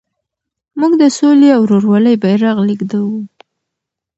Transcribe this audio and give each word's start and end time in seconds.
موږ 0.79 0.93
د 1.01 1.03
سولې 1.17 1.49
او 1.55 1.61
ورورولۍ 1.65 2.15
بیرغ 2.23 2.57
لېږدوو. 2.67 3.19